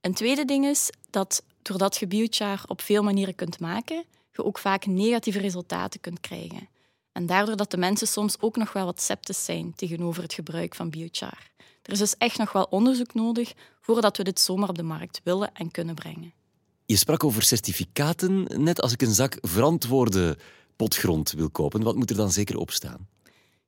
Een 0.00 0.14
tweede 0.14 0.44
ding 0.44 0.66
is 0.66 0.90
dat 1.10 1.42
doordat 1.62 1.96
je 1.96 2.06
biochar 2.06 2.62
op 2.66 2.80
veel 2.80 3.02
manieren 3.02 3.34
kunt 3.34 3.60
maken, 3.60 4.04
je 4.32 4.44
ook 4.44 4.58
vaak 4.58 4.86
negatieve 4.86 5.38
resultaten 5.38 6.00
kunt 6.00 6.20
krijgen. 6.20 6.68
En 7.12 7.26
daardoor 7.26 7.56
dat 7.56 7.70
de 7.70 7.76
mensen 7.76 8.06
soms 8.06 8.40
ook 8.40 8.56
nog 8.56 8.72
wel 8.72 8.84
wat 8.84 9.00
sceptisch 9.00 9.44
zijn 9.44 9.74
tegenover 9.74 10.22
het 10.22 10.32
gebruik 10.32 10.74
van 10.74 10.90
biochar. 10.90 11.50
Er 11.82 11.92
is 11.92 11.98
dus 11.98 12.16
echt 12.18 12.38
nog 12.38 12.52
wel 12.52 12.66
onderzoek 12.70 13.14
nodig 13.14 13.52
voordat 13.80 14.16
we 14.16 14.24
dit 14.24 14.40
zomaar 14.40 14.68
op 14.68 14.76
de 14.76 14.82
markt 14.82 15.20
willen 15.24 15.54
en 15.54 15.70
kunnen 15.70 15.94
brengen. 15.94 16.32
Je 16.86 16.96
sprak 16.96 17.24
over 17.24 17.42
certificaten, 17.42 18.62
net 18.64 18.80
als 18.80 18.92
ik 18.92 19.02
een 19.02 19.14
zak 19.14 19.38
verantwoorde 19.40 20.38
potgrond 20.76 21.30
wil 21.30 21.50
kopen. 21.50 21.82
Wat 21.82 21.96
moet 21.96 22.10
er 22.10 22.16
dan 22.16 22.30
zeker 22.30 22.56
op 22.56 22.70
staan? 22.70 23.08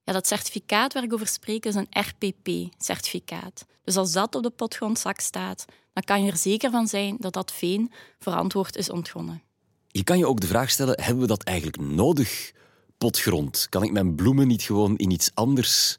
Ja, 0.04 0.12
dat 0.12 0.26
certificaat 0.26 0.92
waar 0.92 1.02
ik 1.02 1.12
over 1.12 1.26
spreek 1.26 1.66
is 1.66 1.74
een 1.74 1.88
RPP-certificaat. 1.90 3.66
Dus 3.84 3.96
als 3.96 4.12
dat 4.12 4.34
op 4.34 4.42
de 4.42 4.50
potgrondzak 4.50 5.20
staat, 5.20 5.64
dan 5.92 6.02
kan 6.02 6.24
je 6.24 6.30
er 6.30 6.36
zeker 6.36 6.70
van 6.70 6.86
zijn 6.86 7.16
dat 7.18 7.32
dat 7.32 7.52
veen 7.52 7.92
verantwoord 8.18 8.76
is 8.76 8.90
ontgonnen. 8.90 9.42
Je 9.88 10.04
kan 10.04 10.18
je 10.18 10.26
ook 10.26 10.40
de 10.40 10.46
vraag 10.46 10.70
stellen, 10.70 11.02
hebben 11.02 11.22
we 11.22 11.28
dat 11.28 11.42
eigenlijk 11.42 11.80
nodig, 11.80 12.52
potgrond? 12.98 13.66
Kan 13.68 13.82
ik 13.82 13.92
mijn 13.92 14.14
bloemen 14.14 14.46
niet 14.46 14.62
gewoon 14.62 14.96
in 14.96 15.10
iets 15.10 15.30
anders 15.34 15.98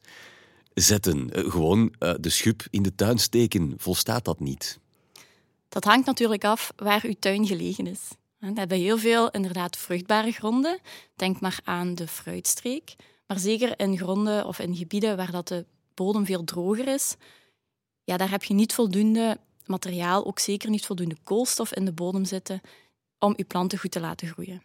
zetten? 0.73 1.29
Eh, 1.29 1.51
gewoon 1.51 1.93
uh, 1.99 2.13
de 2.19 2.29
schub 2.29 2.63
in 2.69 2.83
de 2.83 2.95
tuin 2.95 3.17
steken, 3.17 3.73
volstaat 3.77 4.25
dat 4.25 4.39
niet? 4.39 4.79
Dat 5.69 5.83
hangt 5.83 6.05
natuurlijk 6.05 6.43
af 6.43 6.73
waar 6.75 7.03
uw 7.03 7.15
tuin 7.19 7.47
gelegen 7.47 7.87
is. 7.87 7.99
We 8.39 8.51
hebben 8.53 8.77
heel 8.77 8.97
veel 8.97 9.29
inderdaad 9.29 9.77
vruchtbare 9.77 10.31
gronden. 10.31 10.79
Denk 11.15 11.39
maar 11.39 11.59
aan 11.63 11.95
de 11.95 12.07
fruitstreek. 12.07 12.95
Maar 13.31 13.39
zeker 13.39 13.79
in 13.79 13.97
gronden 13.97 14.45
of 14.45 14.59
in 14.59 14.75
gebieden 14.75 15.17
waar 15.17 15.31
dat 15.31 15.47
de 15.47 15.65
bodem 15.93 16.25
veel 16.25 16.43
droger 16.43 16.87
is, 16.87 17.15
ja, 18.03 18.17
daar 18.17 18.29
heb 18.29 18.43
je 18.43 18.53
niet 18.53 18.73
voldoende 18.73 19.37
materiaal, 19.65 20.25
ook 20.25 20.39
zeker 20.39 20.69
niet 20.69 20.85
voldoende 20.85 21.17
koolstof 21.23 21.73
in 21.73 21.85
de 21.85 21.91
bodem 21.91 22.25
zitten 22.25 22.61
om 23.19 23.33
je 23.37 23.43
planten 23.43 23.79
goed 23.79 23.91
te 23.91 23.99
laten 23.99 24.27
groeien. 24.27 24.61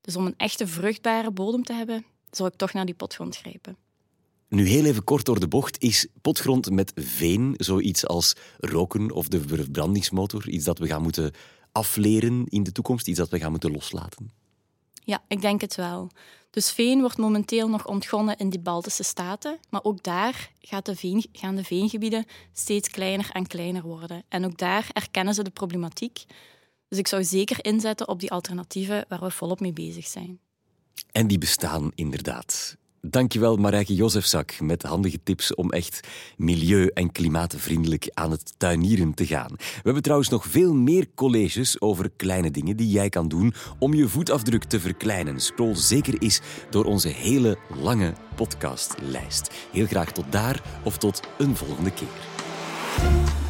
Dus 0.00 0.16
om 0.16 0.26
een 0.26 0.34
echte 0.36 0.66
vruchtbare 0.66 1.30
bodem 1.30 1.64
te 1.64 1.72
hebben, 1.72 2.04
zou 2.30 2.48
ik 2.48 2.56
toch 2.56 2.72
naar 2.72 2.84
die 2.84 2.94
potgrond 2.94 3.36
grijpen. 3.36 3.76
Nu 4.48 4.66
heel 4.66 4.84
even 4.84 5.04
kort 5.04 5.24
door 5.24 5.40
de 5.40 5.48
bocht. 5.48 5.82
Is 5.82 6.06
potgrond 6.20 6.70
met 6.70 6.92
veen 6.94 7.54
zoiets 7.56 8.06
als 8.06 8.34
roken 8.58 9.10
of 9.10 9.28
de 9.28 9.40
verbrandingsmotor? 9.40 10.48
Iets 10.48 10.64
dat 10.64 10.78
we 10.78 10.86
gaan 10.86 11.02
moeten 11.02 11.32
afleren 11.72 12.46
in 12.48 12.62
de 12.62 12.72
toekomst? 12.72 13.08
Iets 13.08 13.18
dat 13.18 13.28
we 13.28 13.38
gaan 13.38 13.50
moeten 13.50 13.72
loslaten? 13.72 14.30
Ja, 15.04 15.24
ik 15.28 15.40
denk 15.40 15.60
het 15.60 15.74
wel. 15.74 16.10
Dus 16.56 16.70
veen 16.70 17.00
wordt 17.00 17.16
momenteel 17.16 17.68
nog 17.68 17.86
ontgonnen 17.86 18.36
in 18.36 18.50
de 18.50 18.58
Baltische 18.58 19.02
staten, 19.02 19.58
maar 19.70 19.84
ook 19.84 20.02
daar 20.02 20.50
gaat 20.60 20.86
de 20.86 20.96
veen, 20.96 21.26
gaan 21.32 21.56
de 21.56 21.64
veengebieden 21.64 22.24
steeds 22.52 22.88
kleiner 22.88 23.30
en 23.32 23.46
kleiner 23.46 23.82
worden. 23.82 24.22
En 24.28 24.44
ook 24.44 24.58
daar 24.58 24.88
erkennen 24.92 25.34
ze 25.34 25.42
de 25.42 25.50
problematiek. 25.50 26.24
Dus 26.88 26.98
ik 26.98 27.08
zou 27.08 27.24
zeker 27.24 27.64
inzetten 27.64 28.08
op 28.08 28.20
die 28.20 28.30
alternatieven 28.30 29.04
waar 29.08 29.20
we 29.20 29.30
volop 29.30 29.60
mee 29.60 29.72
bezig 29.72 30.06
zijn. 30.06 30.38
En 31.12 31.26
die 31.26 31.38
bestaan 31.38 31.92
inderdaad. 31.94 32.76
Dankjewel 33.10 33.56
Marijke 33.56 33.94
Jozefzak 33.94 34.60
met 34.60 34.82
handige 34.82 35.18
tips 35.22 35.54
om 35.54 35.70
echt 35.70 36.08
milieu- 36.36 36.90
en 36.94 37.12
klimaatvriendelijk 37.12 38.10
aan 38.14 38.30
het 38.30 38.52
tuinieren 38.56 39.14
te 39.14 39.26
gaan. 39.26 39.52
We 39.56 39.80
hebben 39.82 40.02
trouwens 40.02 40.28
nog 40.28 40.46
veel 40.46 40.74
meer 40.74 41.06
colleges 41.14 41.80
over 41.80 42.10
kleine 42.16 42.50
dingen 42.50 42.76
die 42.76 42.90
jij 42.90 43.08
kan 43.08 43.28
doen 43.28 43.54
om 43.78 43.94
je 43.94 44.08
voetafdruk 44.08 44.64
te 44.64 44.80
verkleinen. 44.80 45.40
Scroll 45.40 45.74
zeker 45.74 46.18
eens 46.18 46.40
door 46.70 46.84
onze 46.84 47.08
hele 47.08 47.58
lange 47.82 48.12
podcastlijst. 48.34 49.50
Heel 49.72 49.86
graag 49.86 50.12
tot 50.12 50.32
daar 50.32 50.62
of 50.84 50.98
tot 50.98 51.20
een 51.38 51.56
volgende 51.56 51.90
keer. 51.90 53.45